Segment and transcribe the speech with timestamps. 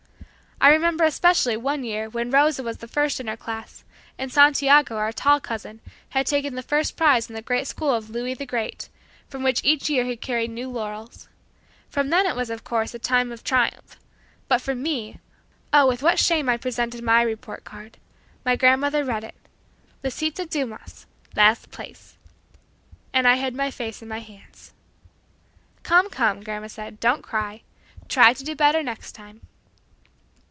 [0.63, 3.83] I remember especially one year when Rosa was the first in her class,
[4.19, 8.11] and Santiago our tall cousin had taken the first prize in the great school of
[8.11, 8.87] "Louis the Great,"
[9.27, 11.27] from which each year he carried new laurels.
[11.89, 13.97] For them it was of course a time of triumph
[14.47, 15.17] but for me!
[15.73, 17.97] oh, with what shame I presented my report card.
[18.45, 19.33] My grandmother read it.
[20.03, 22.19] "Lisita Dumas last place!"
[23.13, 24.73] and I hid my face in my hands.
[25.81, 27.63] "Come, come," grandma said, "don't cry.
[28.07, 29.41] Try to do better next time."